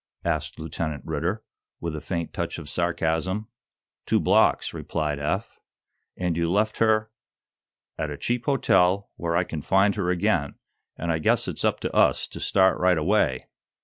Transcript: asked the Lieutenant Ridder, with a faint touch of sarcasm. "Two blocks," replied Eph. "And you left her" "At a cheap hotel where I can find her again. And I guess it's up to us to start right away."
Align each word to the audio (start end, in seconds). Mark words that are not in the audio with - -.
asked 0.25 0.55
the 0.55 0.63
Lieutenant 0.63 1.05
Ridder, 1.05 1.43
with 1.79 1.95
a 1.95 2.01
faint 2.01 2.33
touch 2.33 2.57
of 2.57 2.67
sarcasm. 2.67 3.47
"Two 4.07 4.19
blocks," 4.19 4.73
replied 4.73 5.19
Eph. 5.19 5.59
"And 6.17 6.35
you 6.35 6.51
left 6.51 6.77
her" 6.79 7.11
"At 7.99 8.09
a 8.09 8.17
cheap 8.17 8.45
hotel 8.45 9.11
where 9.15 9.35
I 9.35 9.43
can 9.43 9.61
find 9.61 9.93
her 9.97 10.09
again. 10.09 10.55
And 10.97 11.11
I 11.11 11.19
guess 11.19 11.47
it's 11.47 11.63
up 11.63 11.79
to 11.81 11.93
us 11.95 12.27
to 12.29 12.39
start 12.39 12.79
right 12.79 12.97
away." 12.97 13.45